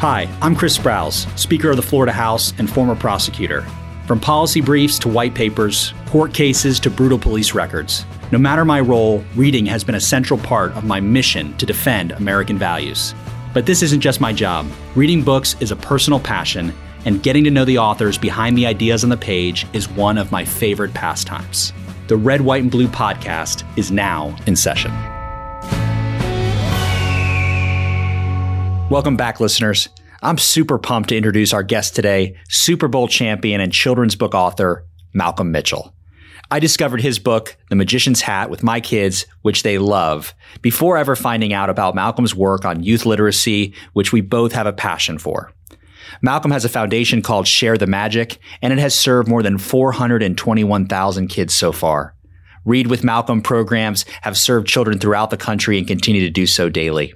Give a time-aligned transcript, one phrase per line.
[0.00, 3.62] Hi, I'm Chris Sprowls, Speaker of the Florida House and former prosecutor.
[4.06, 8.78] From policy briefs to white papers, court cases to brutal police records, no matter my
[8.78, 13.14] role, reading has been a central part of my mission to defend American values.
[13.54, 14.70] But this isn't just my job.
[14.94, 16.74] Reading books is a personal passion,
[17.06, 20.30] and getting to know the authors behind the ideas on the page is one of
[20.30, 21.72] my favorite pastimes.
[22.08, 24.92] The Red, White, and Blue podcast is now in session.
[28.88, 29.88] Welcome back, listeners.
[30.22, 34.86] I'm super pumped to introduce our guest today, Super Bowl champion and children's book author,
[35.12, 35.92] Malcolm Mitchell.
[36.52, 41.16] I discovered his book, The Magician's Hat, with my kids, which they love, before ever
[41.16, 45.52] finding out about Malcolm's work on youth literacy, which we both have a passion for.
[46.22, 51.26] Malcolm has a foundation called Share the Magic, and it has served more than 421,000
[51.26, 52.14] kids so far.
[52.64, 56.68] Read with Malcolm programs have served children throughout the country and continue to do so
[56.68, 57.14] daily.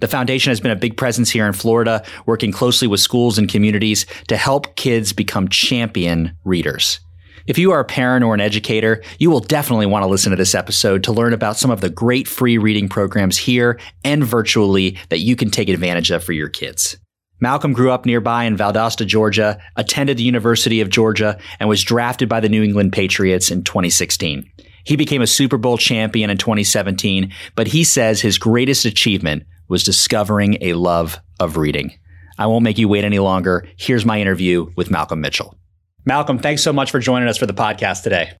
[0.00, 3.48] The foundation has been a big presence here in Florida, working closely with schools and
[3.48, 7.00] communities to help kids become champion readers.
[7.46, 10.36] If you are a parent or an educator, you will definitely want to listen to
[10.36, 14.98] this episode to learn about some of the great free reading programs here and virtually
[15.08, 16.96] that you can take advantage of for your kids.
[17.40, 22.28] Malcolm grew up nearby in Valdosta, Georgia, attended the University of Georgia, and was drafted
[22.28, 24.44] by the New England Patriots in 2016.
[24.84, 29.84] He became a Super Bowl champion in 2017, but he says his greatest achievement was
[29.84, 31.94] discovering a love of reading.
[32.36, 33.66] I won't make you wait any longer.
[33.76, 35.56] Here's my interview with Malcolm Mitchell.
[36.04, 38.32] Malcolm, thanks so much for joining us for the podcast today.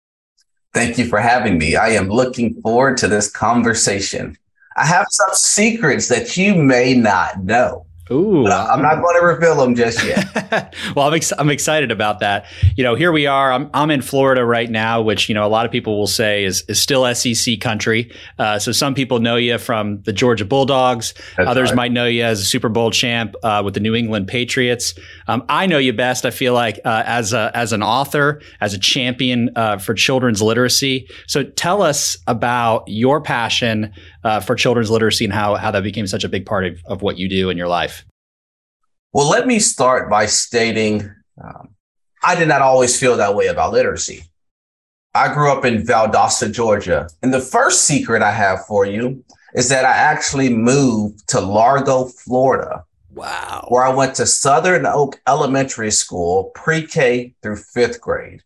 [0.74, 1.76] Thank you for having me.
[1.76, 4.36] I am looking forward to this conversation.
[4.76, 7.86] I have some secrets that you may not know.
[8.12, 10.74] Ooh, I'm not going to reveal them just yet.
[10.96, 12.46] well, I'm, ex- I'm excited about that.
[12.76, 13.52] You know, here we are.
[13.52, 16.42] I'm, I'm in Florida right now, which, you know, a lot of people will say
[16.42, 18.10] is, is still SEC country.
[18.36, 21.14] Uh, so some people know you from the Georgia Bulldogs.
[21.36, 21.76] That's Others right.
[21.76, 24.94] might know you as a Super Bowl champ uh, with the New England Patriots.
[25.28, 28.74] Um, I know you best, I feel like, uh, as, a, as an author, as
[28.74, 31.08] a champion uh, for children's literacy.
[31.28, 33.92] So tell us about your passion
[34.24, 37.02] uh, for children's literacy and how, how that became such a big part of, of
[37.02, 37.99] what you do in your life.
[39.12, 41.10] Well, let me start by stating
[41.42, 41.70] um,
[42.22, 44.24] I did not always feel that way about literacy.
[45.14, 47.08] I grew up in Valdosta, Georgia.
[47.22, 52.04] And the first secret I have for you is that I actually moved to Largo,
[52.04, 52.84] Florida.
[53.12, 53.66] Wow.
[53.68, 58.42] Where I went to Southern Oak Elementary School, pre K through fifth grade.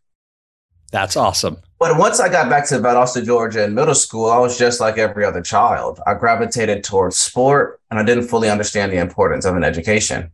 [0.91, 1.59] That's awesome.
[1.79, 4.97] But once I got back to Valdosta, Georgia in middle school, I was just like
[4.97, 6.01] every other child.
[6.07, 10.31] I gravitated towards sport and I didn't fully understand the importance of an education.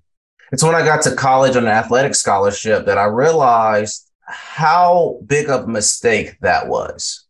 [0.53, 5.49] It's when I got to college on an athletic scholarship that I realized how big
[5.49, 7.27] of a mistake that was.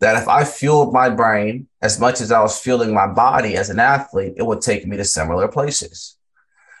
[0.00, 3.70] That if I fueled my brain as much as I was fueling my body as
[3.70, 6.16] an athlete, it would take me to similar places.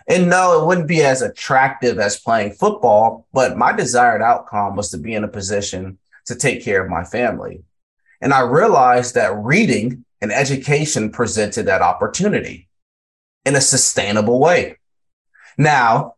[0.08, 4.90] And no, it wouldn't be as attractive as playing football, but my desired outcome was
[4.90, 7.62] to be in a position to take care of my family.
[8.20, 12.68] And I realized that reading and education presented that opportunity
[13.44, 14.78] in a sustainable way.
[15.58, 16.14] Now,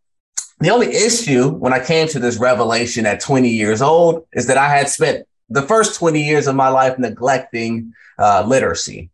[0.61, 4.56] the only issue when I came to this revelation at 20 years old is that
[4.56, 9.11] I had spent the first 20 years of my life neglecting uh, literacy.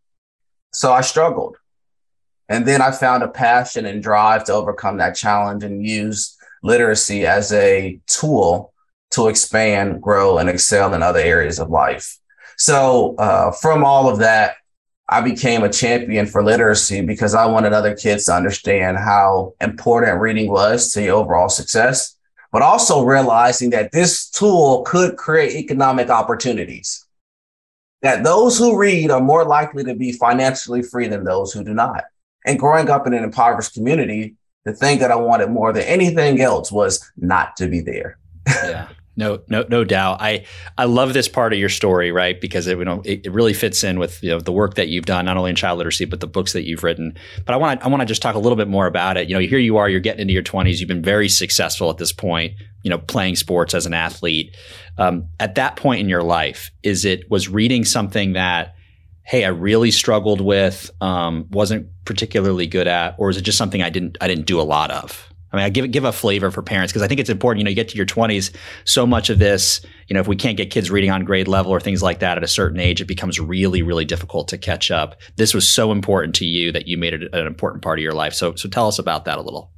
[0.71, 1.57] So I struggled.
[2.47, 7.25] And then I found a passion and drive to overcome that challenge and use literacy
[7.25, 8.73] as a tool
[9.11, 12.17] to expand, grow, and excel in other areas of life.
[12.57, 14.55] So, uh, from all of that,
[15.11, 20.21] I became a champion for literacy because I wanted other kids to understand how important
[20.21, 22.15] reading was to the overall success,
[22.53, 27.05] but also realizing that this tool could create economic opportunities.
[28.01, 31.73] That those who read are more likely to be financially free than those who do
[31.73, 32.05] not.
[32.45, 36.39] And growing up in an impoverished community, the thing that I wanted more than anything
[36.39, 38.17] else was not to be there.
[38.47, 38.87] yeah.
[39.17, 40.21] No, no, no doubt.
[40.21, 40.45] I
[40.77, 42.39] I love this part of your story, right?
[42.39, 44.87] Because it you know it, it, really fits in with you know the work that
[44.87, 47.17] you've done, not only in child literacy but the books that you've written.
[47.45, 49.27] But I want I want to just talk a little bit more about it.
[49.27, 50.79] You know, here you are, you're getting into your 20s.
[50.79, 52.53] You've been very successful at this point.
[52.83, 54.55] You know, playing sports as an athlete.
[54.97, 58.75] Um, at that point in your life, is it was reading something that
[59.23, 63.81] hey, I really struggled with, um, wasn't particularly good at, or is it just something
[63.81, 65.30] I didn't I didn't do a lot of?
[65.51, 67.59] I mean, I give give a flavor for parents because I think it's important.
[67.59, 68.51] You know, you get to your twenties,
[68.85, 71.71] so much of this, you know, if we can't get kids reading on grade level
[71.71, 74.91] or things like that at a certain age, it becomes really, really difficult to catch
[74.91, 75.15] up.
[75.35, 78.13] This was so important to you that you made it an important part of your
[78.13, 78.33] life.
[78.33, 79.71] So, so tell us about that a little.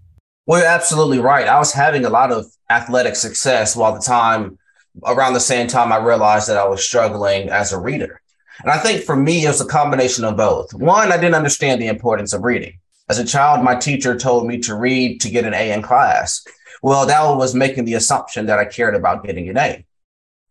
[0.45, 1.47] Well, you're absolutely right.
[1.47, 4.59] I was having a lot of athletic success while the time
[5.05, 8.21] around the same time I realized that I was struggling as a reader.
[8.61, 10.73] And I think for me, it was a combination of both.
[10.73, 12.77] One, I didn't understand the importance of reading.
[13.09, 16.43] As a child, my teacher told me to read to get an A in class.
[16.81, 19.85] Well, that was making the assumption that I cared about getting an A.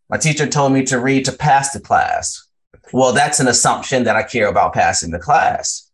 [0.08, 2.46] My teacher told me to read to pass the class.
[2.92, 5.90] Well, that's an assumption that I care about passing the class.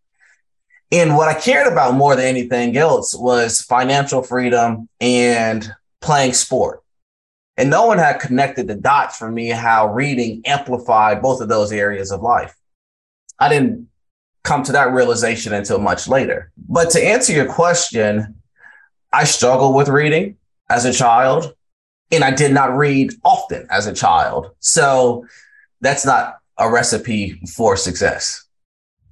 [0.91, 5.71] And what I cared about more than anything else was financial freedom and
[6.01, 6.83] playing sport.
[7.57, 11.73] And no one had connected the dots for me how reading amplified both of those
[11.73, 12.55] areas of life.
[13.39, 13.88] I didn't
[14.49, 16.51] come to that realization until much later.
[16.69, 18.35] But to answer your question,
[19.13, 20.37] I struggled with reading
[20.71, 21.55] as a child,
[22.11, 24.51] and I did not read often as a child.
[24.61, 25.27] So
[25.83, 28.45] that's not a recipe for success.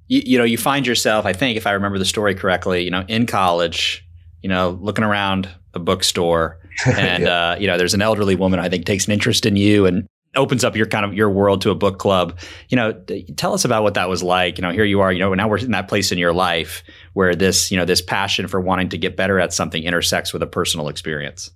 [0.07, 2.91] You, you know, you find yourself, I think, if I remember the story correctly, you
[2.91, 4.03] know, in college,
[4.41, 7.51] you know, looking around a bookstore, and yeah.
[7.51, 10.07] uh, you know, there's an elderly woman I think takes an interest in you and
[10.37, 12.39] opens up your kind of your world to a book club.
[12.69, 12.93] You know,
[13.35, 14.57] tell us about what that was like.
[14.57, 15.11] You know, here you are.
[15.11, 18.01] You know, now we're in that place in your life where this, you know, this
[18.01, 21.51] passion for wanting to get better at something intersects with a personal experience.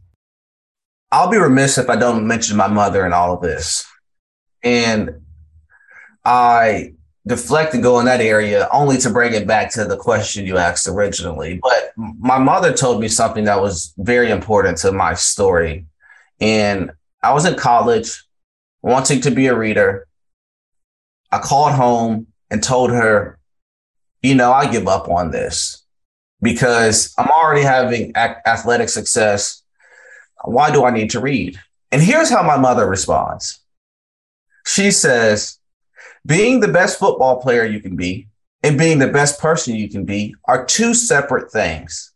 [1.12, 3.86] I'll be remiss if I don't mention my mother in all of this,
[4.64, 5.22] and
[6.24, 6.94] I
[7.28, 10.58] deflect and go in that area only to bring it back to the question you
[10.58, 11.60] asked originally.
[11.62, 15.86] But my mother told me something that was very important to my story.
[16.40, 16.92] And
[17.22, 18.24] I was in college
[18.82, 20.08] wanting to be a reader.
[21.32, 23.40] I called home and told her,
[24.22, 25.84] you know, I give up on this
[26.42, 29.64] because I'm already having athletic success.
[30.44, 31.60] Why do I need to read?
[31.92, 33.60] And here's how my mother responds.
[34.66, 35.58] She says,
[36.26, 38.28] being the best football player you can be
[38.64, 42.12] and being the best person you can be are two separate things.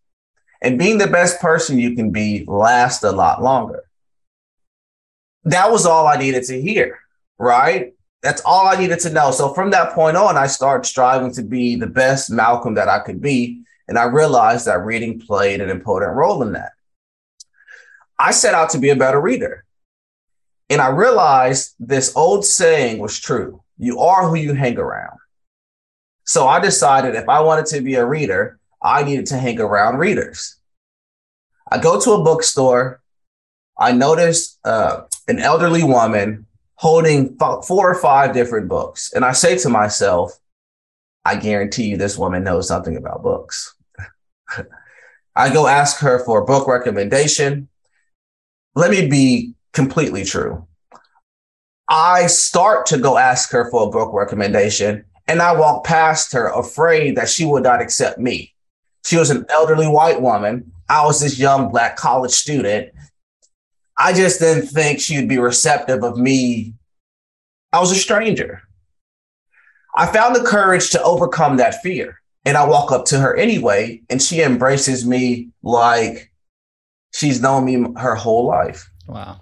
[0.61, 3.83] And being the best person you can be lasts a lot longer.
[5.45, 6.99] That was all I needed to hear,
[7.37, 7.93] right?
[8.23, 9.31] That's all I needed to know.
[9.31, 12.99] So from that point on, I started striving to be the best Malcolm that I
[12.99, 13.61] could be.
[13.87, 16.71] And I realized that reading played an important role in that.
[18.17, 19.65] I set out to be a better reader.
[20.69, 25.17] And I realized this old saying was true you are who you hang around.
[26.23, 29.97] So I decided if I wanted to be a reader, I needed to hang around
[29.97, 30.57] readers.
[31.69, 33.01] I go to a bookstore.
[33.77, 36.45] I notice uh, an elderly woman
[36.75, 39.13] holding four or five different books.
[39.13, 40.37] And I say to myself,
[41.23, 43.75] I guarantee you this woman knows something about books.
[45.35, 47.67] I go ask her for a book recommendation.
[48.75, 50.67] Let me be completely true.
[51.87, 56.47] I start to go ask her for a book recommendation, and I walk past her
[56.47, 58.53] afraid that she would not accept me.
[59.05, 60.71] She was an elderly white woman.
[60.89, 62.91] I was this young black college student.
[63.97, 66.73] I just didn't think she would be receptive of me.
[67.71, 68.61] I was a stranger.
[69.95, 72.21] I found the courage to overcome that fear.
[72.43, 76.31] And I walk up to her anyway, and she embraces me like
[77.11, 78.87] she's known me her whole life.
[79.07, 79.41] Wow.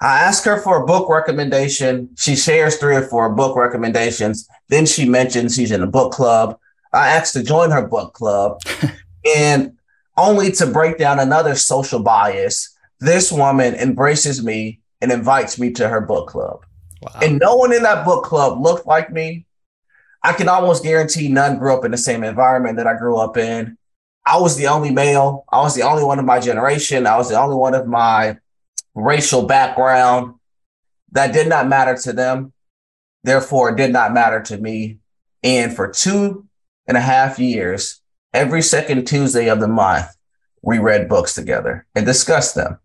[0.00, 2.10] I ask her for a book recommendation.
[2.16, 4.46] She shares three or four book recommendations.
[4.68, 6.58] Then she mentions she's in a book club.
[6.92, 8.60] I asked to join her book club.
[9.36, 9.72] and
[10.16, 15.88] only to break down another social bias, this woman embraces me and invites me to
[15.88, 16.64] her book club.
[17.02, 17.20] Wow.
[17.22, 19.46] And no one in that book club looked like me.
[20.22, 23.36] I can almost guarantee none grew up in the same environment that I grew up
[23.36, 23.78] in.
[24.24, 25.44] I was the only male.
[25.52, 27.06] I was the only one of my generation.
[27.06, 28.38] I was the only one of my
[28.94, 30.34] racial background.
[31.12, 32.52] That did not matter to them.
[33.22, 34.98] Therefore, it did not matter to me.
[35.44, 36.46] And for two
[36.88, 38.00] and a half years,
[38.32, 40.06] every second Tuesday of the month,
[40.60, 42.78] we read books together and discussed them.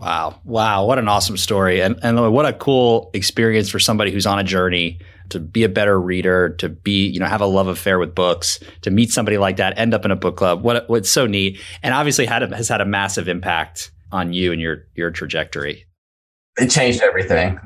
[0.00, 0.40] Wow.
[0.44, 0.86] Wow.
[0.86, 1.80] What an awesome story.
[1.80, 5.00] And, and what a cool experience for somebody who's on a journey
[5.30, 8.60] to be a better reader, to be, you know, have a love affair with books,
[8.82, 10.62] to meet somebody like that, end up in a book club.
[10.62, 11.60] What, what's so neat.
[11.82, 15.84] And obviously had a, has had a massive impact on you and your your trajectory?
[16.58, 17.58] It changed everything.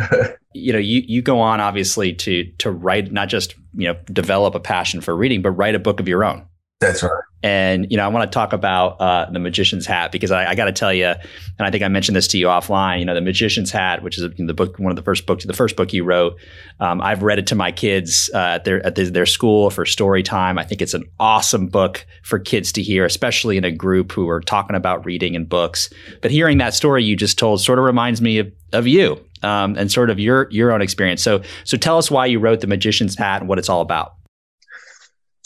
[0.54, 4.54] you know, you you go on obviously to to write not just you know develop
[4.54, 6.46] a passion for reading, but write a book of your own.
[6.80, 7.22] That's right.
[7.42, 10.54] And you know, I want to talk about uh, the Magician's Hat because I, I
[10.54, 13.00] got to tell you, and I think I mentioned this to you offline.
[13.00, 15.52] You know, the Magician's Hat, which is the book, one of the first books, the
[15.52, 16.36] first book you wrote.
[16.80, 20.22] Um, I've read it to my kids uh, at their at their school for story
[20.22, 20.58] time.
[20.58, 24.28] I think it's an awesome book for kids to hear, especially in a group who
[24.30, 25.90] are talking about reading and books.
[26.22, 29.76] But hearing that story you just told sort of reminds me of, of you um,
[29.76, 31.22] and sort of your your own experience.
[31.22, 34.14] So so tell us why you wrote the Magician's Hat and what it's all about.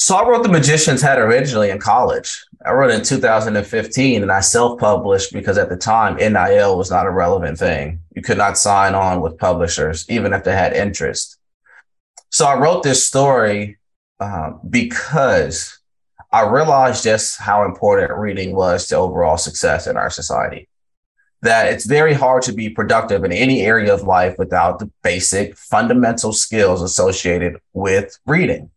[0.00, 2.46] So I wrote The Magician's Hat originally in college.
[2.64, 7.06] I wrote it in 2015 and I self-published because at the time NIL was not
[7.06, 8.00] a relevant thing.
[8.14, 11.36] You could not sign on with publishers, even if they had interest.
[12.30, 13.78] So I wrote this story
[14.20, 15.76] uh, because
[16.30, 20.68] I realized just how important reading was to overall success in our society.
[21.42, 25.56] That it's very hard to be productive in any area of life without the basic
[25.56, 28.70] fundamental skills associated with reading.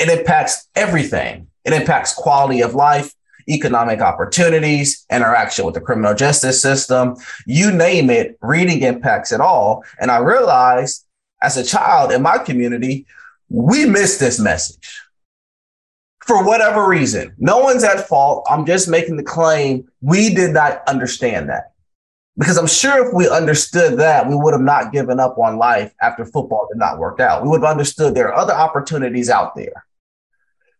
[0.00, 1.48] It impacts everything.
[1.64, 3.14] It impacts quality of life,
[3.48, 7.16] economic opportunities, interaction with the criminal justice system,
[7.46, 9.84] you name it, reading impacts it all.
[10.00, 11.04] And I realized
[11.42, 13.06] as a child in my community,
[13.48, 15.00] we missed this message
[16.26, 17.34] for whatever reason.
[17.38, 18.46] No one's at fault.
[18.50, 21.72] I'm just making the claim we did not understand that.
[22.38, 25.92] Because I'm sure if we understood that, we would have not given up on life
[26.00, 27.42] after football did not work out.
[27.42, 29.84] We would have understood there are other opportunities out there.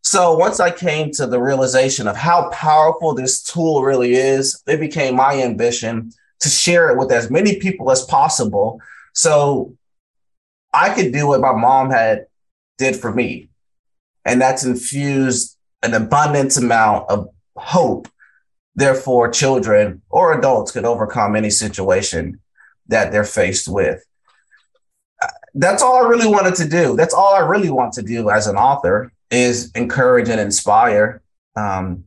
[0.02, 4.78] So once I came to the realization of how powerful this tool really is, it
[4.78, 8.80] became my ambition to share it with as many people as possible.
[9.12, 9.76] So
[10.72, 12.26] I could do what my mom had
[12.78, 13.48] did for me.
[14.24, 18.08] And that's infused an abundant amount of hope.
[18.78, 22.38] Therefore, children or adults could overcome any situation
[22.86, 24.04] that they're faced with.
[25.52, 26.94] That's all I really wanted to do.
[26.94, 31.22] That's all I really want to do as an author is encourage and inspire.
[31.56, 32.04] Um,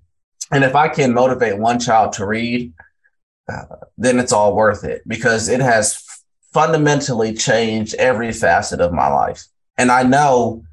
[0.49, 2.71] and if I can motivate one child to read,
[3.51, 3.65] uh,
[3.97, 6.01] then it's all worth it because it has
[6.53, 9.43] fundamentally changed every facet of my life.
[9.77, 10.63] And I know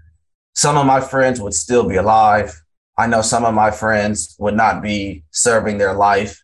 [0.54, 2.62] some of my friends would still be alive.
[2.98, 6.42] I know some of my friends would not be serving their life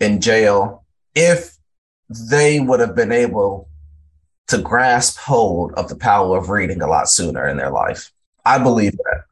[0.00, 1.56] in jail if
[2.30, 3.70] they would have been able
[4.48, 8.12] to grasp hold of the power of reading a lot sooner in their life.
[8.44, 9.24] I believe that.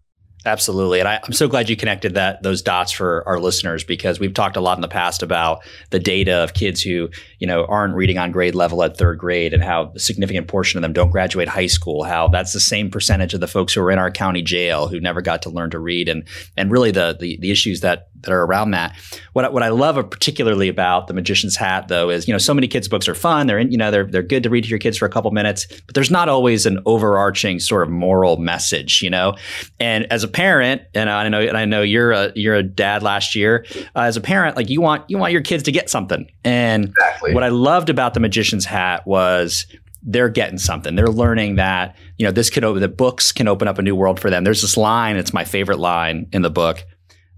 [0.46, 1.00] Absolutely.
[1.00, 4.32] And I, am so glad you connected that those dots for our listeners because we've
[4.32, 7.94] talked a lot in the past about the data of kids who, you know, aren't
[7.94, 11.10] reading on grade level at third grade and how a significant portion of them don't
[11.10, 14.10] graduate high school, how that's the same percentage of the folks who are in our
[14.10, 16.24] county jail who never got to learn to read and
[16.56, 18.96] and really the the, the issues that that are around that.
[19.34, 22.68] What what I love particularly about the magician's hat though is, you know, so many
[22.68, 23.46] kids books are fun.
[23.46, 25.30] They're in, you know, they're they're good to read to your kids for a couple
[25.32, 29.36] minutes, but there's not always an overarching sort of moral message, you know.
[29.78, 33.02] And as a parent, and I know, and I know you're a you're a dad
[33.02, 33.66] last year.
[33.94, 36.30] Uh, as a parent, like you want you want your kids to get something.
[36.44, 37.34] And exactly.
[37.34, 39.66] what I loved about the magician's hat was
[40.02, 40.96] they're getting something.
[40.96, 43.94] They're learning that you know this could open the books can open up a new
[43.94, 44.44] world for them.
[44.44, 45.16] There's this line.
[45.16, 46.84] It's my favorite line in the book.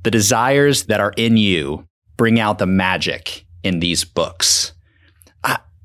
[0.03, 4.72] The desires that are in you bring out the magic in these books.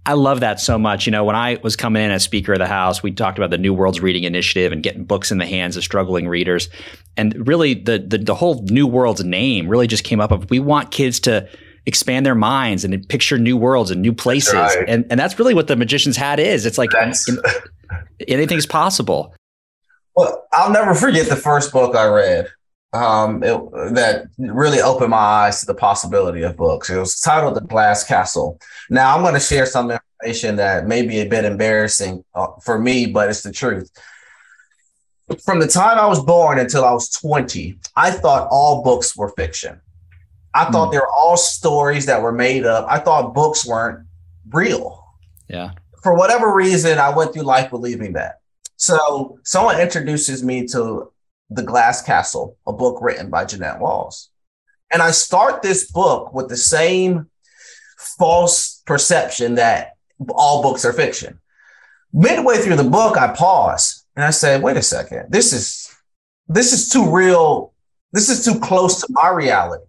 [0.07, 1.05] I love that so much.
[1.05, 3.49] You know, when I was coming in as Speaker of the House, we talked about
[3.49, 6.69] the New Worlds Reading Initiative and getting books in the hands of struggling readers.
[7.17, 10.59] And really, the, the, the whole New Worlds name really just came up of we
[10.59, 11.49] want kids to
[11.85, 14.53] expand their minds and picture new worlds and new places.
[14.53, 14.85] Right.
[14.87, 16.65] And, and that's really what the Magician's Hat is.
[16.65, 16.91] It's like
[18.29, 19.35] anything's possible.
[20.15, 22.47] Well, I'll never forget the first book I read
[22.97, 23.57] um, it,
[23.93, 26.89] that really opened my eyes to the possibility of books.
[26.89, 28.59] It was titled The Glass Castle.
[28.89, 32.79] Now, I'm going to share some information that may be a bit embarrassing uh, for
[32.79, 33.89] me, but it's the truth.
[35.43, 39.29] From the time I was born until I was 20, I thought all books were
[39.29, 39.81] fiction.
[40.53, 40.91] I thought mm.
[40.93, 42.87] they were all stories that were made up.
[42.89, 44.07] I thought books weren't
[44.49, 45.03] real.
[45.49, 45.71] Yeah.
[46.01, 48.39] For whatever reason, I went through life believing that.
[48.77, 51.11] So someone introduces me to
[51.49, 54.29] the Glass Castle, a book written by Jeanette Walls.
[54.91, 57.29] And I start this book with the same
[57.97, 59.93] false perception that
[60.29, 61.39] all books are fiction.
[62.13, 65.93] Midway through the book, I pause and I say, wait a second, this is
[66.47, 67.73] this is too real.
[68.13, 69.83] This is too close to my reality.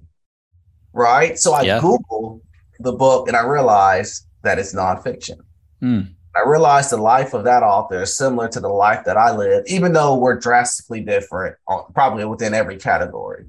[0.92, 1.38] Right.
[1.38, 1.80] So I yeah.
[1.80, 2.42] Google
[2.80, 5.38] the book and I realize that it's nonfiction.
[5.82, 6.14] Mm.
[6.38, 9.64] I realized the life of that author is similar to the life that I live,
[9.66, 11.56] even though we're drastically different,
[11.94, 13.46] probably within every category.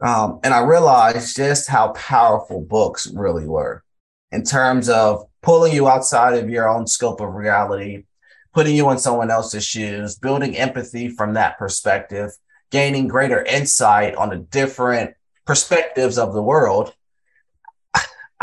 [0.00, 3.82] Um, and I realized just how powerful books really were
[4.30, 8.04] in terms of pulling you outside of your own scope of reality,
[8.52, 12.30] putting you in someone else's shoes, building empathy from that perspective,
[12.70, 15.14] gaining greater insight on the different
[15.46, 16.94] perspectives of the world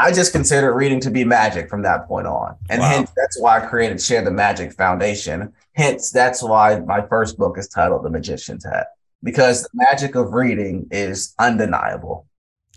[0.01, 2.55] I just consider reading to be magic from that point on.
[2.69, 2.89] And wow.
[2.89, 5.53] hence that's why I created Share the Magic Foundation.
[5.73, 8.87] Hence that's why my first book is titled The Magician's Hat.
[9.23, 12.25] Because the magic of reading is undeniable.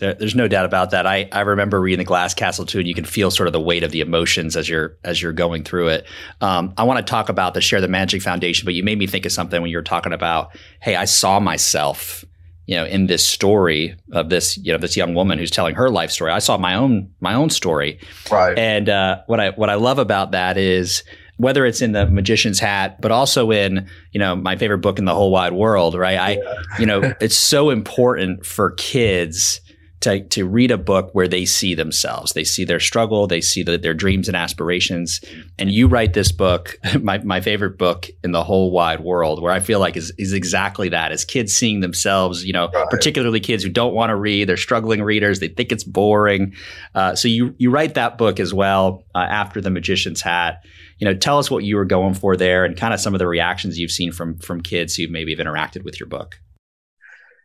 [0.00, 1.06] There, there's no doubt about that.
[1.06, 3.60] I, I remember reading the Glass Castle too, and you can feel sort of the
[3.60, 6.06] weight of the emotions as you're as you're going through it.
[6.42, 9.06] Um, I want to talk about the Share the Magic Foundation, but you made me
[9.06, 12.24] think of something when you were talking about, hey, I saw myself
[12.66, 15.90] you know, in this story of this, you know, this young woman who's telling her
[15.90, 16.32] life story.
[16.32, 17.98] I saw my own my own story,
[18.30, 18.58] right?
[18.58, 21.02] And uh, what I what I love about that is
[21.36, 25.04] whether it's in the magician's hat, but also in, you know, my favorite book in
[25.04, 26.16] the whole wide world, right?
[26.16, 29.60] I, you know, it's so important for kids
[30.04, 32.34] to, to read a book where they see themselves.
[32.34, 35.20] They see their struggle, they see the, their dreams and aspirations.
[35.58, 39.52] And you write this book, my, my favorite book in the whole wide world, where
[39.52, 42.88] I feel like is, is exactly that is kids seeing themselves, you know, right.
[42.90, 46.52] particularly kids who don't want to read, they're struggling readers, they think it's boring.
[46.94, 50.62] Uh, so you, you write that book as well uh, after The Magician's Hat.
[50.98, 53.18] You know, tell us what you were going for there and kind of some of
[53.18, 56.38] the reactions you've seen from from kids who maybe have interacted with your book.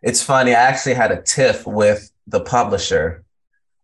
[0.02, 0.52] It's funny.
[0.52, 3.24] I actually had a tiff with the publisher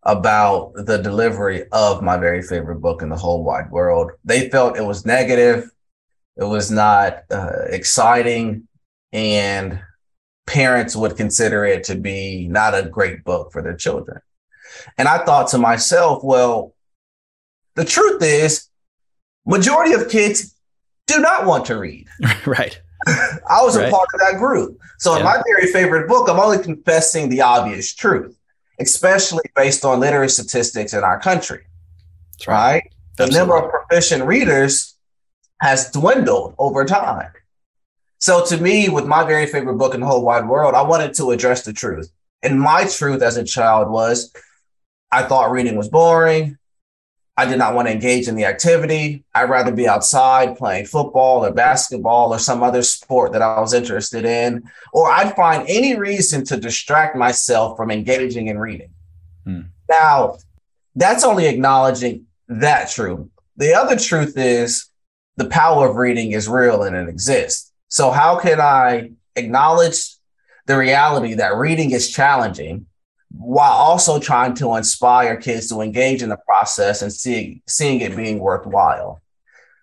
[0.03, 4.11] about the delivery of my very favorite book in the whole wide world.
[4.23, 5.71] They felt it was negative,
[6.37, 8.67] it was not uh, exciting,
[9.11, 9.81] and
[10.45, 14.19] parents would consider it to be not a great book for their children.
[14.97, 16.75] And I thought to myself, well,
[17.75, 18.67] the truth is,
[19.45, 20.55] majority of kids
[21.07, 22.07] do not want to read.
[22.45, 22.79] right.
[23.07, 23.87] I was right.
[23.87, 24.79] a part of that group.
[24.97, 25.19] So yeah.
[25.19, 28.37] in my very favorite book, I'm only confessing the obvious truth,
[28.79, 31.65] especially based on literary statistics in our country.
[32.33, 32.73] That's right.
[32.73, 32.83] right?
[33.17, 33.37] The Absolutely.
[33.37, 34.95] number of proficient readers
[35.61, 37.31] has dwindled over time.
[38.19, 41.13] So to me, with my very favorite book in the whole wide world, I wanted
[41.15, 42.11] to address the truth.
[42.41, 44.33] And my truth as a child was
[45.11, 46.57] I thought reading was boring.
[47.37, 49.23] I did not want to engage in the activity.
[49.33, 53.73] I'd rather be outside playing football or basketball or some other sport that I was
[53.73, 54.63] interested in,
[54.93, 58.91] or I'd find any reason to distract myself from engaging in reading.
[59.43, 59.61] Hmm.
[59.89, 60.37] Now,
[60.95, 63.27] that's only acknowledging that truth.
[63.57, 64.89] The other truth is
[65.35, 67.71] the power of reading is real and it exists.
[67.89, 70.15] So, how can I acknowledge
[70.67, 72.87] the reality that reading is challenging
[73.37, 78.15] while also trying to inspire kids to engage in the process and see, seeing it
[78.15, 79.21] being worthwhile.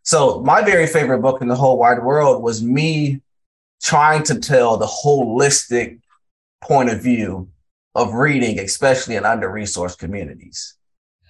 [0.04, 3.21] So, my very favorite book in the whole wide world was me
[3.82, 6.00] trying to tell the holistic
[6.61, 7.49] point of view
[7.94, 10.75] of reading, especially in under resourced communities.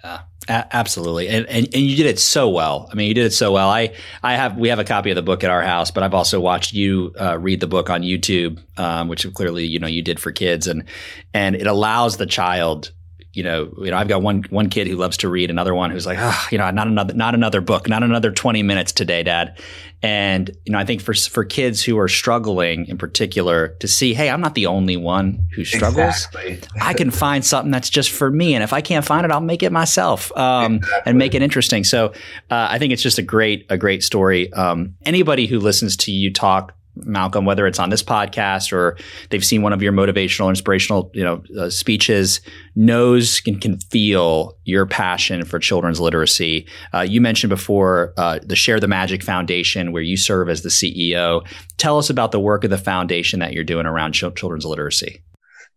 [0.02, 2.88] Yeah, a- absolutely, and, and and you did it so well.
[2.90, 3.68] I mean, you did it so well.
[3.68, 6.14] I I have we have a copy of the book at our house, but I've
[6.14, 10.02] also watched you uh, read the book on YouTube, um, which clearly you know you
[10.02, 10.84] did for kids, and
[11.32, 12.90] and it allows the child
[13.32, 15.90] you know, you know, I've got one one kid who loves to read, another one
[15.90, 19.22] who's like, oh, you know, not another not another book, not another twenty minutes today,
[19.22, 19.58] Dad.
[20.02, 24.12] And you know, I think for for kids who are struggling in particular to see,
[24.12, 26.26] hey, I'm not the only one who struggles.
[26.26, 26.60] Exactly.
[26.80, 29.40] I can find something that's just for me, and if I can't find it, I'll
[29.40, 31.02] make it myself um, exactly.
[31.06, 31.84] and make it interesting.
[31.84, 32.08] So
[32.50, 34.52] uh, I think it's just a great a great story.
[34.52, 38.96] Um, anybody who listens to you talk Malcolm, whether it's on this podcast or
[39.30, 42.40] they've seen one of your motivational, inspirational, you know, uh, speeches,
[42.74, 46.66] knows and can feel your passion for children's literacy.
[46.92, 50.68] Uh, you mentioned before uh, the Share the Magic Foundation, where you serve as the
[50.68, 51.46] CEO.
[51.78, 55.22] Tell us about the work of the foundation that you're doing around ch- children's literacy.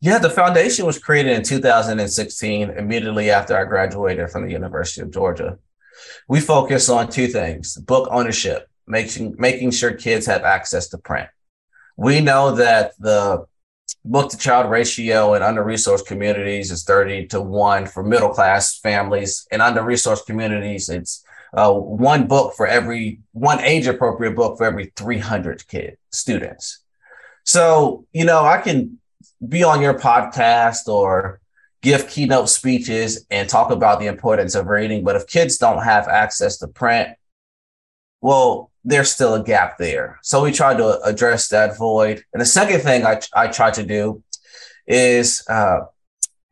[0.01, 5.11] Yeah, the foundation was created in 2016, immediately after I graduated from the University of
[5.11, 5.57] Georgia.
[6.27, 11.29] We focus on two things book ownership making making sure kids have access to print.
[11.97, 13.45] We know that the
[14.03, 18.77] book to child ratio in under resourced communities is 30 to 1 for middle class
[18.77, 19.47] families.
[19.51, 24.65] In under resourced communities, it's uh, one book for every one age appropriate book for
[24.65, 26.79] every 300 kids, students.
[27.43, 28.99] So, you know, I can
[29.47, 31.39] be on your podcast or
[31.81, 35.03] give keynote speeches and talk about the importance of reading.
[35.03, 37.09] But if kids don't have access to print,
[38.21, 40.19] well, there's still a gap there.
[40.21, 42.23] So we tried to address that void.
[42.31, 44.23] And the second thing I, I tried to do
[44.85, 45.81] is uh,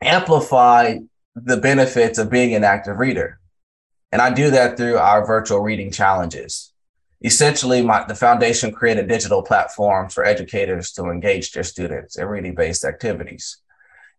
[0.01, 0.97] amplify
[1.35, 3.39] the benefits of being an active reader.
[4.11, 6.73] And I do that through our virtual reading challenges.
[7.23, 12.55] Essentially, my, the foundation created digital platforms for educators to engage their students in reading
[12.55, 13.57] based activities.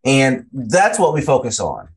[0.05, 1.89] And that's what we focus on.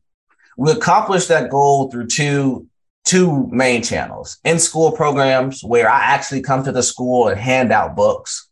[0.56, 2.66] We accomplish that goal through two
[3.08, 7.72] two main channels in school programs where I actually come to the school and hand
[7.72, 8.48] out books.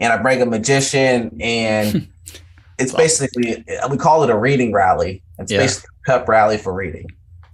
[0.00, 2.08] And I bring a magician, and
[2.78, 5.22] it's basically, we call it a reading rally.
[5.38, 5.58] It's yeah.
[5.58, 7.06] basically a pep rally for reading.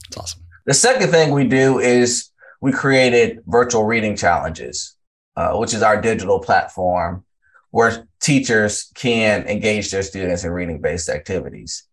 [0.06, 0.42] It's awesome.
[0.64, 2.30] The second thing we do is
[2.62, 4.96] we created virtual reading challenges,
[5.36, 7.26] uh, which is our digital platform
[7.70, 11.84] where teachers can engage their students in reading based activities.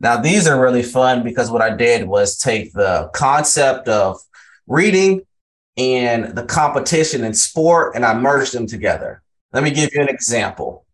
[0.00, 4.18] Now, these are really fun because what I did was take the concept of
[4.66, 5.22] reading
[5.76, 9.22] and the competition in sport and I merged them together.
[9.52, 10.84] Let me give you an example.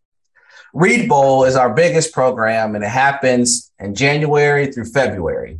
[0.72, 5.58] Read Bowl is our biggest program and it happens in January through February.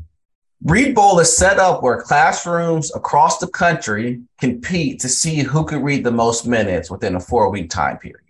[0.63, 5.83] Read Bowl is set up where classrooms across the country compete to see who could
[5.83, 8.21] read the most minutes within a four week time period.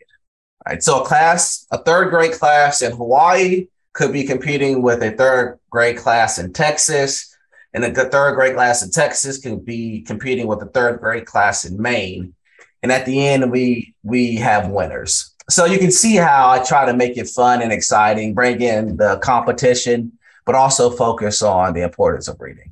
[0.64, 5.03] All right, So a class, a third grade class in Hawaii could be competing with
[5.03, 7.37] a third grade class in Texas.
[7.72, 11.64] And the third grade class in Texas can be competing with the third grade class
[11.64, 12.35] in Maine.
[12.83, 15.35] And at the end, we we have winners.
[15.48, 18.96] So you can see how I try to make it fun and exciting, bring in
[18.96, 20.12] the competition,
[20.46, 22.70] but also focus on the importance of reading.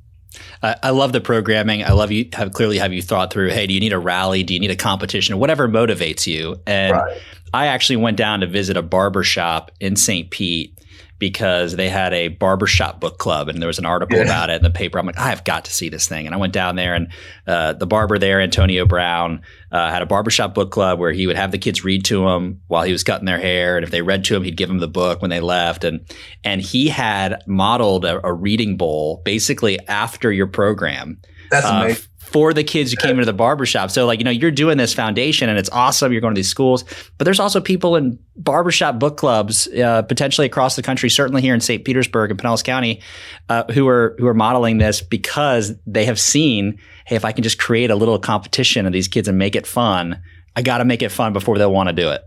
[0.61, 1.83] I love the programming.
[1.83, 4.43] I love you have clearly have you thought through, hey, do you need a rally?
[4.43, 5.39] Do you need a competition?
[5.39, 6.59] Whatever motivates you.
[6.67, 7.21] And right.
[7.53, 10.29] I actually went down to visit a barber shop in St.
[10.29, 10.77] Pete
[11.19, 14.23] because they had a barbershop book club and there was an article yeah.
[14.23, 14.97] about it in the paper.
[14.97, 16.25] I'm like, I've got to see this thing.
[16.25, 17.09] And I went down there and
[17.45, 21.35] uh, the barber there, Antonio Brown, uh, had a barbershop book club where he would
[21.35, 23.77] have the kids read to him while he was cutting their hair.
[23.77, 25.83] And if they read to him, he'd give them the book when they left.
[25.83, 26.05] And,
[26.43, 31.19] and he had modeled a, a reading bowl basically after your program.
[31.51, 33.89] That's uh, amazing for the kids who came into the barbershop.
[33.89, 36.11] So like, you know, you're doing this foundation and it's awesome.
[36.11, 36.83] You're going to these schools,
[37.17, 41.55] but there's also people in barbershop book clubs, uh, potentially across the country, certainly here
[41.55, 41.83] in St.
[41.83, 43.01] Petersburg and Pinellas County,
[43.49, 47.43] uh, who are, who are modeling this because they have seen, Hey, if I can
[47.43, 50.21] just create a little competition of these kids and make it fun,
[50.55, 52.21] I got to make it fun before they'll want to do it.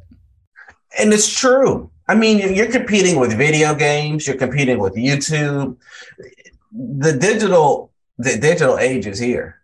[0.98, 1.90] And it's true.
[2.08, 5.76] I mean, you're competing with video games, you're competing with YouTube.
[6.72, 9.61] The digital, the digital age is here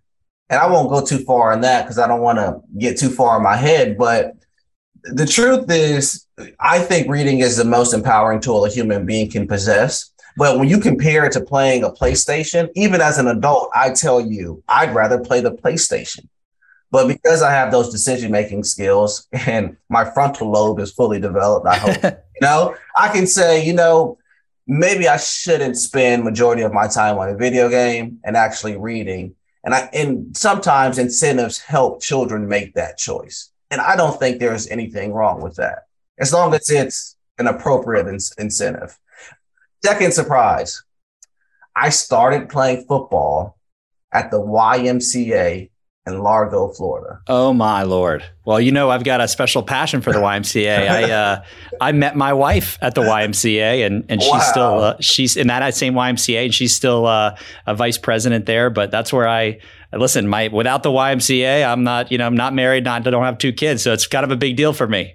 [0.51, 3.11] and I won't go too far on that because I don't want to get too
[3.11, 3.99] far in my head.
[3.99, 4.35] But
[5.05, 6.27] the truth is,
[6.59, 10.11] I think reading is the most empowering tool a human being can possess.
[10.37, 14.21] But when you compare it to playing a PlayStation, even as an adult, I tell
[14.21, 16.29] you, I'd rather play the PlayStation.
[16.91, 21.67] But because I have those decision making skills and my frontal lobe is fully developed,
[21.67, 24.17] I hope, you know, I can say, you know,
[24.67, 29.35] maybe I shouldn't spend majority of my time on a video game and actually reading
[29.65, 33.51] and I and sometimes incentives help children make that choice.
[33.71, 35.85] And I don't think there's anything wrong with that,
[36.19, 38.99] as long as it's an appropriate in- incentive.
[39.85, 40.83] Second surprise,
[41.77, 43.59] I started playing football
[44.13, 45.71] at the YMCA
[46.09, 47.21] in Largo, Florida.
[47.27, 48.25] Oh my lord!
[48.45, 50.89] Well, you know I've got a special passion for the YMCA.
[50.89, 51.45] I uh,
[51.81, 54.39] I met my wife at the YMCA, and and she's wow.
[54.41, 58.71] still uh, she's in that same YMCA, and she's still uh, a vice president there.
[58.71, 59.61] But that's where I
[59.93, 60.29] listen.
[60.29, 63.39] My without the YMCA, I'm not you know I'm not married, not I don't have
[63.39, 65.15] two kids, so it's kind of a big deal for me.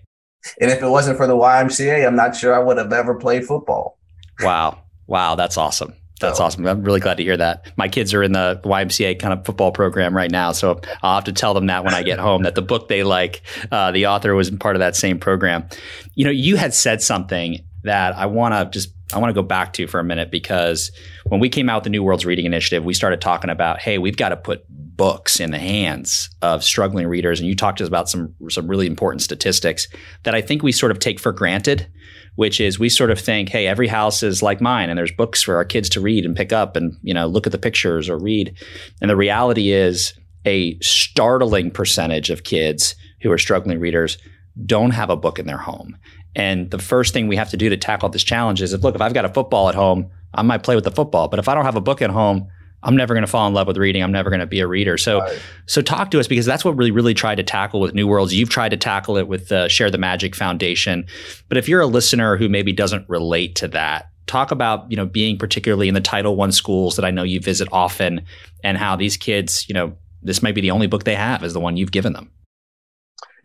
[0.60, 3.45] And if it wasn't for the YMCA, I'm not sure I would have ever played
[3.45, 3.97] football.
[4.41, 5.93] Wow, wow, that's awesome.
[6.23, 6.45] That's so.
[6.45, 6.65] awesome.
[6.65, 7.71] I'm really glad to hear that.
[7.77, 11.25] My kids are in the YMCA kind of football program right now, so I'll have
[11.25, 14.07] to tell them that when I get home that the book they like, uh, the
[14.07, 15.67] author was part of that same program.
[16.15, 19.45] You know, you had said something that I want to just I want to go
[19.45, 20.91] back to for a minute because
[21.27, 23.97] when we came out with the New Worlds Reading Initiative, we started talking about, hey,
[23.97, 27.83] we've got to put books in the hands of struggling readers, and you talked to
[27.83, 29.88] us about some some really important statistics
[30.23, 31.88] that I think we sort of take for granted
[32.35, 35.41] which is we sort of think, hey, every house is like mine and there's books
[35.41, 38.09] for our kids to read and pick up and, you know, look at the pictures
[38.09, 38.55] or read.
[39.01, 40.13] And the reality is
[40.45, 44.17] a startling percentage of kids who are struggling readers
[44.65, 45.97] don't have a book in their home.
[46.35, 48.95] And the first thing we have to do to tackle this challenge is if, look,
[48.95, 51.27] if I've got a football at home, I might play with the football.
[51.27, 52.47] But if I don't have a book at home,
[52.83, 54.03] I'm never going to fall in love with reading.
[54.03, 54.97] I'm never going to be a reader.
[54.97, 55.41] So, right.
[55.65, 58.33] so talk to us because that's what really, really tried to tackle with New Worlds.
[58.33, 61.05] You've tried to tackle it with uh, Share the Magic Foundation.
[61.47, 65.05] But if you're a listener who maybe doesn't relate to that, talk about you know
[65.05, 68.21] being particularly in the Title One schools that I know you visit often,
[68.63, 71.53] and how these kids, you know, this might be the only book they have is
[71.53, 72.31] the one you've given them.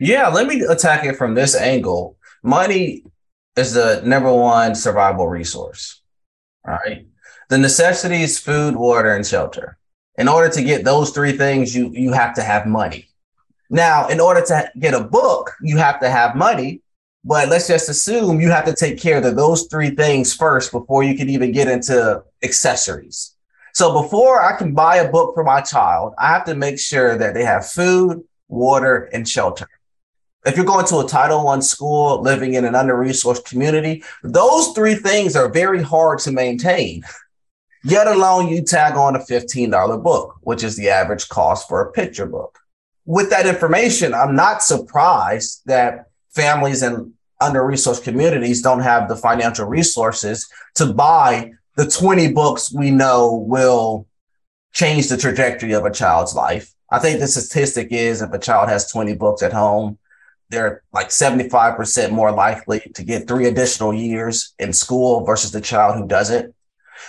[0.01, 2.17] Yeah, let me attack it from this angle.
[2.43, 3.05] Money
[3.57, 6.01] is the number one survival resource.
[6.67, 7.07] All right
[7.49, 9.79] the necessities, food, water, and shelter.
[10.17, 13.09] In order to get those three things, you you have to have money.
[13.71, 16.83] Now, in order to get a book, you have to have money.
[17.25, 21.03] But let's just assume you have to take care of those three things first before
[21.03, 23.35] you can even get into accessories.
[23.75, 27.19] So before I can buy a book for my child, I have to make sure
[27.19, 29.69] that they have food, water, and shelter.
[30.47, 34.95] If you're going to a Title One school, living in an under-resourced community, those three
[34.95, 37.03] things are very hard to maintain.
[37.85, 41.93] Yet alone, you tag on a $15 book, which is the average cost for a
[41.93, 42.59] picture book.
[43.07, 49.17] With that information, I'm not surprised that families in under resourced communities don't have the
[49.17, 54.07] financial resources to buy the 20 books we know will
[54.73, 56.73] change the trajectory of a child's life.
[56.91, 59.99] I think the statistic is if a child has 20 books at home,
[60.51, 65.97] they're like 75% more likely to get three additional years in school versus the child
[65.97, 66.55] who doesn't.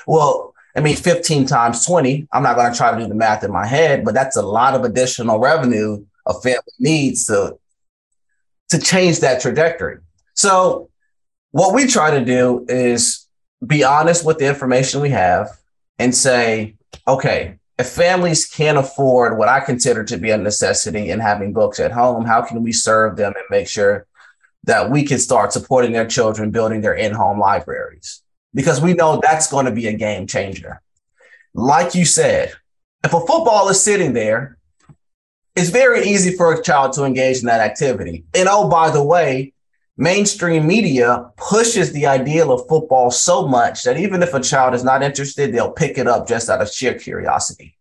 [0.06, 3.44] Well, I mean, 15 times 20, I'm not going to try to do the math
[3.44, 7.58] in my head, but that's a lot of additional revenue a family needs to,
[8.70, 9.98] to change that trajectory.
[10.36, 10.90] So,
[11.52, 13.28] what we try to do is
[13.66, 15.50] be honest with the information we have
[15.98, 16.76] and say,
[17.08, 21.80] okay, if families can't afford what I consider to be a necessity in having books
[21.80, 24.06] at home, how can we serve them and make sure
[24.66, 28.22] that we can start supporting their children building their in home libraries?
[28.54, 30.82] Because we know that's going to be a game changer.
[31.54, 32.54] Like you said,
[33.04, 34.58] if a football is sitting there,
[35.56, 38.26] it's very easy for a child to engage in that activity.
[38.34, 39.54] And oh, by the way,
[39.98, 44.84] mainstream media pushes the ideal of football so much that even if a child is
[44.84, 47.78] not interested, they'll pick it up just out of sheer curiosity.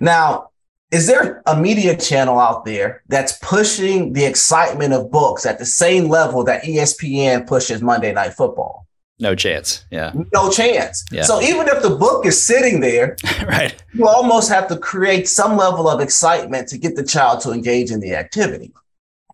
[0.00, 0.50] Now,
[0.90, 5.66] is there a media channel out there that's pushing the excitement of books at the
[5.66, 8.86] same level that ESPN pushes Monday Night Football?
[9.22, 9.84] No chance.
[9.92, 10.12] Yeah.
[10.34, 11.04] No chance.
[11.12, 11.22] Yeah.
[11.22, 15.56] So even if the book is sitting there, right, you almost have to create some
[15.56, 18.72] level of excitement to get the child to engage in the activity.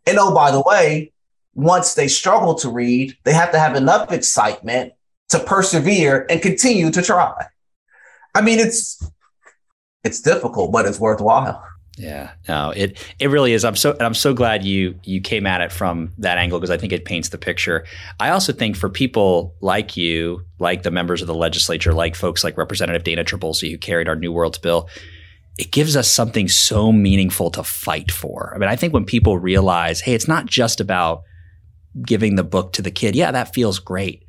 [0.06, 1.10] And oh, by the way,
[1.54, 4.92] once they struggle to read, they have to have enough excitement
[5.30, 7.46] to persevere and continue to try.
[8.34, 9.02] I mean, it's
[10.04, 11.64] it's difficult, but it's worthwhile.
[11.98, 13.64] Yeah, no, it it really is.
[13.64, 16.76] I'm so I'm so glad you you came at it from that angle because I
[16.76, 17.84] think it paints the picture.
[18.20, 22.44] I also think for people like you, like the members of the legislature, like folks
[22.44, 24.88] like Representative Dana Trabulsy who carried our New Worlds bill,
[25.58, 28.52] it gives us something so meaningful to fight for.
[28.54, 31.24] I mean, I think when people realize, hey, it's not just about
[32.06, 34.24] giving the book to the kid, yeah, that feels great.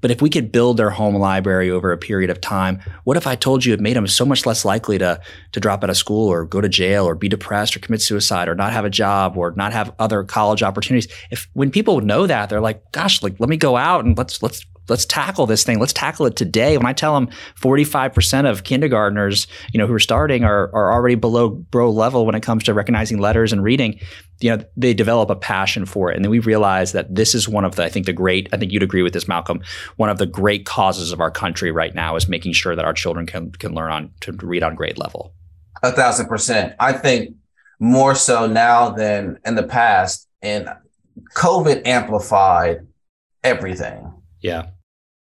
[0.00, 3.26] But if we could build their home library over a period of time, what if
[3.26, 5.20] I told you it made them so much less likely to,
[5.52, 8.48] to drop out of school or go to jail or be depressed or commit suicide
[8.48, 11.10] or not have a job or not have other college opportunities?
[11.30, 14.42] If when people know that, they're like, gosh, like let me go out and let's
[14.42, 15.78] let's let's tackle this thing.
[15.78, 16.76] Let's tackle it today.
[16.76, 17.28] When I tell them
[17.60, 22.34] 45% of kindergartners, you know, who are starting are, are already below bro level when
[22.34, 23.98] it comes to recognizing letters and reading,
[24.40, 26.16] you know, they develop a passion for it.
[26.16, 28.56] And then we realize that this is one of the, I think the great, I
[28.56, 29.60] think you'd agree with this, Malcolm,
[29.96, 32.92] one of the great causes of our country right now is making sure that our
[32.92, 35.34] children can, can learn on to read on grade level.
[35.82, 36.74] A thousand percent.
[36.80, 37.34] I think
[37.78, 40.26] more so now than in the past.
[40.42, 40.68] And
[41.34, 42.86] COVID amplified
[43.42, 44.12] everything.
[44.40, 44.68] Yeah.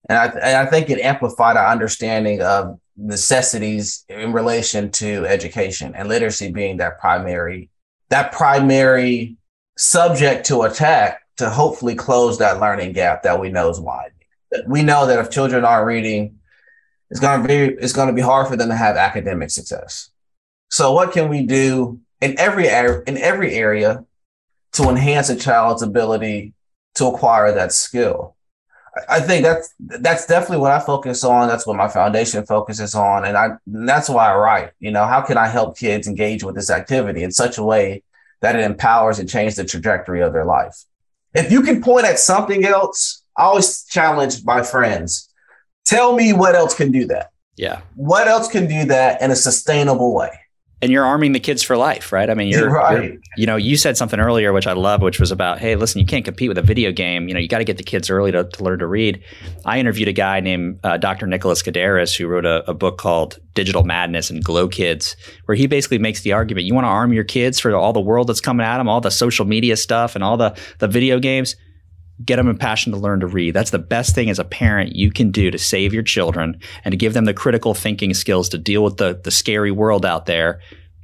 [0.10, 5.94] And I, and I think it amplified our understanding of necessities in relation to education
[5.96, 7.70] and literacy being that primary,
[8.10, 9.38] that primary
[9.78, 14.12] subject to attack to hopefully close that learning gap that we know is wide.
[14.66, 16.40] We know that if children aren't reading,
[17.10, 20.10] it's going to be it's going to be hard for them to have academic success.
[20.70, 24.06] So what can we do in every in every area
[24.74, 26.54] to enhance a child's ability
[26.96, 28.36] to acquire that skill?
[29.10, 31.48] I think that's that's definitely what I focus on.
[31.48, 34.72] That's what my foundation focuses on, and I and that's why I write.
[34.80, 38.04] You know, how can I help kids engage with this activity in such a way
[38.42, 40.86] that it empowers and changes the trajectory of their life?
[41.34, 45.30] If you can point at something else, I always challenge my friends.
[45.86, 47.32] Tell me what else can do that.
[47.56, 47.82] Yeah.
[47.96, 50.32] What else can do that in a sustainable way?
[50.82, 52.30] And you're arming the kids for life, right?
[52.30, 53.04] I mean, you're, right.
[53.04, 56.00] You're, you know, you said something earlier, which I love, which was about, hey, listen,
[56.00, 57.28] you can't compete with a video game.
[57.28, 59.24] You know, you got to get the kids early to, to, learn to read.
[59.66, 61.26] I interviewed a guy named uh, Dr.
[61.26, 65.66] Nicholas Kardaras who wrote a, a, book called Digital Madness and Glow Kids, where he
[65.66, 68.42] basically makes the argument: you want to arm your kids for all the world that's
[68.42, 71.56] coming at them, all the social media stuff, and all the the video games
[72.26, 73.54] get them a passion to learn to read.
[73.54, 76.92] That's the best thing as a parent you can do to save your children and
[76.92, 80.26] to give them the critical thinking skills to deal with the, the scary world out
[80.26, 80.60] there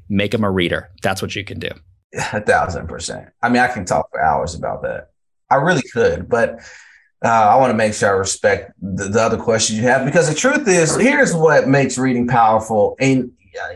[0.10, 0.89] make them a reader.
[1.02, 1.69] That's what you can do.
[2.13, 3.30] A thousand percent.
[3.41, 5.10] I mean, I can talk for hours about that.
[5.49, 6.60] I really could, but
[7.23, 10.30] uh, I want to make sure I respect the, the other questions you have because
[10.30, 12.95] the truth is, here's what makes reading powerful.
[12.99, 13.32] And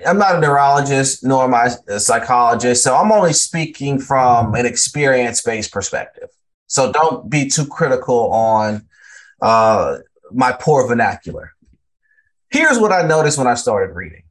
[0.06, 4.66] I'm not a neurologist nor am I a psychologist, so I'm only speaking from an
[4.66, 6.30] experience-based perspective.
[6.68, 8.86] So don't be too critical on
[9.42, 9.98] uh,
[10.32, 11.54] my poor vernacular.
[12.50, 14.24] Here's what I noticed when I started reading.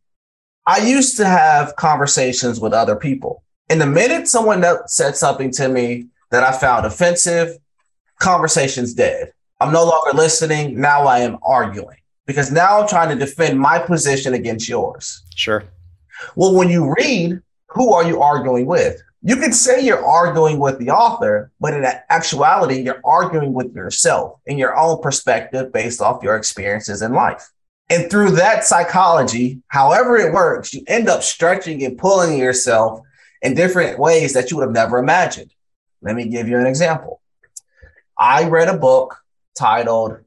[0.66, 3.42] I used to have conversations with other people.
[3.68, 7.56] And the minute someone said something to me that I found offensive,
[8.18, 9.32] conversation's dead.
[9.60, 10.80] I'm no longer listening.
[10.80, 15.22] Now I am arguing because now I'm trying to defend my position against yours.
[15.34, 15.64] Sure.
[16.34, 19.00] Well, when you read, who are you arguing with?
[19.26, 24.38] You could say you're arguing with the author, but in actuality, you're arguing with yourself
[24.46, 27.50] in your own perspective based off your experiences in life.
[27.90, 33.00] And through that psychology, however it works, you end up stretching and pulling yourself
[33.42, 35.50] in different ways that you would have never imagined.
[36.02, 37.20] Let me give you an example.
[38.16, 39.16] I read a book
[39.58, 40.18] titled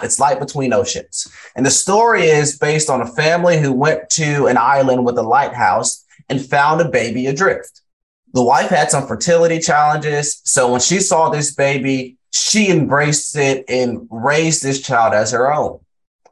[0.00, 1.26] It's light between oceans.
[1.56, 5.22] And the story is based on a family who went to an island with a
[5.22, 7.82] lighthouse and found a baby adrift.
[8.34, 10.40] The wife had some fertility challenges.
[10.44, 15.52] So when she saw this baby, she embraced it and raised this child as her
[15.52, 15.80] own.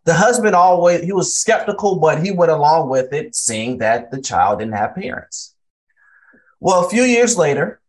[0.04, 4.20] The husband always, he was skeptical, but he went along with it, seeing that the
[4.20, 5.54] child didn't have parents.
[6.60, 7.80] Well, a few years later,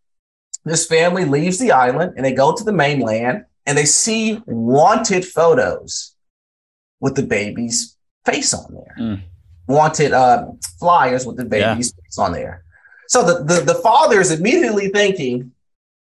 [0.66, 5.26] this family leaves the island and they go to the mainland and they see wanted
[5.26, 6.16] photos
[7.00, 8.96] with the baby's face on there.
[9.00, 9.22] Mm.
[9.68, 10.48] Wanted uh,
[10.80, 12.04] flyers with the baby's yeah.
[12.04, 12.64] face on there.
[13.08, 15.52] So the, the, the father is immediately thinking,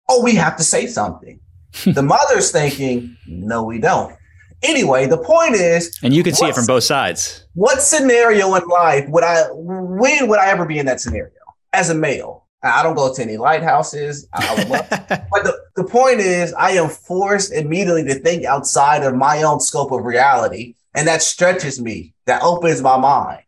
[0.09, 1.41] oh, we have to say something.
[1.85, 4.15] the mother's thinking, no, we don't.
[4.63, 7.47] Anyway, the point is, and you can see it from both sides.
[7.55, 11.33] What scenario in life would I, when would I ever be in that scenario
[11.73, 12.47] as a male?
[12.63, 14.29] I don't go to any lighthouses.
[14.39, 19.61] But the, the point is, I am forced immediately to think outside of my own
[19.61, 20.75] scope of reality.
[20.95, 23.45] And that stretches me, that opens my mind.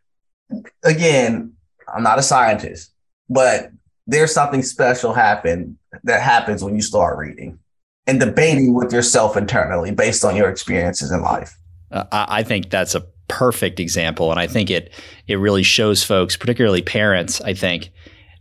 [0.84, 1.54] Again,
[1.92, 2.91] I'm not a scientist,
[3.32, 3.70] but
[4.06, 7.58] there's something special happen that happens when you start reading
[8.06, 11.56] and debating with yourself internally based on your experiences in life.
[11.90, 14.92] Uh, I think that's a perfect example, and I think it
[15.26, 17.40] it really shows folks, particularly parents.
[17.40, 17.90] I think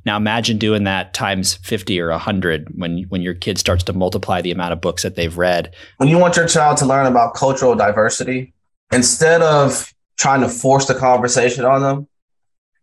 [0.05, 4.41] now imagine doing that times 50 or 100 when when your kid starts to multiply
[4.41, 5.73] the amount of books that they've read.
[5.97, 8.53] When you want your child to learn about cultural diversity,
[8.91, 12.07] instead of trying to force the conversation on them,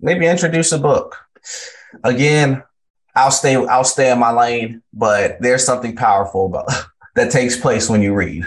[0.00, 1.16] maybe introduce a book.
[2.04, 2.62] Again,
[3.14, 6.68] I'll stay I'll stay in my lane, but there's something powerful about
[7.14, 8.44] that takes place when you read.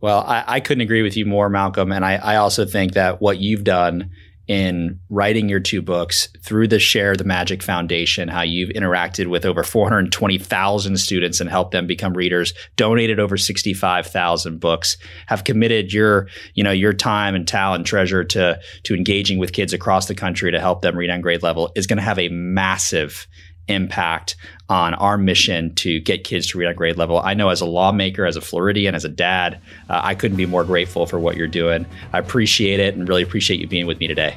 [0.00, 1.92] Well, I, I couldn't agree with you more, Malcolm.
[1.92, 4.10] And I, I also think that what you've done
[4.46, 9.44] in writing your two books through the Share the Magic Foundation, how you've interacted with
[9.44, 16.28] over 420,000 students and helped them become readers, donated over 65,000 books, have committed your,
[16.54, 20.50] you know, your time and talent treasure to, to engaging with kids across the country
[20.50, 23.26] to help them read on grade level is going to have a massive
[23.68, 24.36] impact
[24.68, 27.20] on our mission to get kids to read on grade level.
[27.20, 30.46] I know as a lawmaker, as a Floridian, as a dad, uh, I couldn't be
[30.46, 31.86] more grateful for what you're doing.
[32.12, 34.36] I appreciate it and really appreciate you being with me today.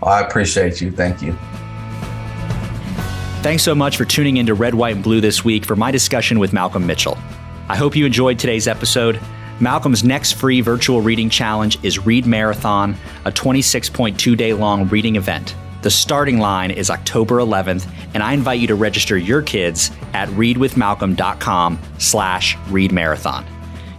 [0.00, 0.90] Well, I appreciate you.
[0.90, 1.36] Thank you.
[3.42, 6.38] Thanks so much for tuning into Red, White, and Blue this week for my discussion
[6.38, 7.16] with Malcolm Mitchell.
[7.68, 9.20] I hope you enjoyed today's episode.
[9.60, 15.54] Malcolm's next free virtual reading challenge is Read Marathon, a 26.2 day long reading event.
[15.82, 20.28] The starting line is October 11th, and I invite you to register your kids at
[20.30, 23.46] readwithmalcolm.com slash readmarathon.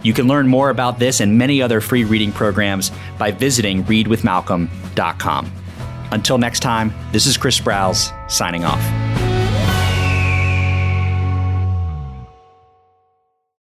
[0.04, 5.52] You can learn more about this and many other free reading programs by visiting readwithmalcolm.com.
[6.10, 9.01] Until next time, this is Chris Sprowls signing off.